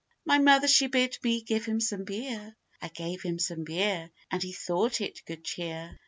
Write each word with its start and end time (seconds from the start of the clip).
My 0.25 0.39
mother 0.39 0.67
she 0.67 0.87
bid 0.87 1.19
me 1.23 1.41
give 1.43 1.65
him 1.65 1.79
some 1.79 2.05
beer: 2.05 2.55
I 2.81 2.87
gave 2.87 3.21
him 3.21 3.37
some 3.37 3.63
beer, 3.63 4.09
And 4.31 4.41
he 4.41 4.51
thought 4.51 4.99
it 4.99 5.21
good 5.27 5.43
cheer. 5.43 5.99